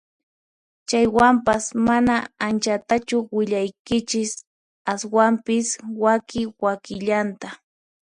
[0.87, 2.15] Chaywanpas mana
[2.47, 4.31] anchatachu willaykichis
[4.91, 5.67] ashwampis
[6.03, 7.49] waki wakillanta